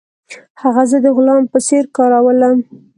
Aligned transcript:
هغه 0.61 0.83
زه 0.91 0.97
د 1.05 1.07
غلام 1.17 1.43
په 1.51 1.57
څیر 1.67 1.83
کارولم. 1.95 2.57